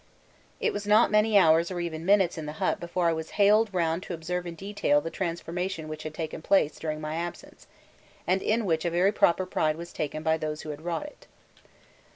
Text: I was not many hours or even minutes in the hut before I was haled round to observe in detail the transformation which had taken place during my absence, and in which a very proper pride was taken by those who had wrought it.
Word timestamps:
I 0.59 0.71
was 0.71 0.87
not 0.87 1.11
many 1.11 1.37
hours 1.37 1.69
or 1.69 1.79
even 1.79 2.07
minutes 2.07 2.35
in 2.35 2.47
the 2.47 2.53
hut 2.57 2.79
before 2.79 3.07
I 3.07 3.13
was 3.13 3.29
haled 3.37 3.71
round 3.71 4.01
to 4.01 4.15
observe 4.15 4.47
in 4.47 4.55
detail 4.55 4.99
the 4.99 5.11
transformation 5.11 5.87
which 5.87 6.01
had 6.01 6.15
taken 6.15 6.41
place 6.41 6.79
during 6.79 6.99
my 6.99 7.13
absence, 7.17 7.67
and 8.25 8.41
in 8.41 8.65
which 8.65 8.83
a 8.83 8.89
very 8.89 9.11
proper 9.11 9.45
pride 9.45 9.75
was 9.75 9.93
taken 9.93 10.23
by 10.23 10.37
those 10.37 10.61
who 10.63 10.71
had 10.71 10.81
wrought 10.81 11.05
it. 11.05 11.27